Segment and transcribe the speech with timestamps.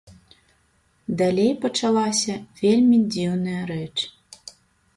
[1.19, 3.97] Далей пачалася вельмі дзіўная рэч.